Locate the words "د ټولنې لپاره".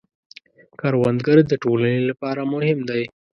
1.51-2.41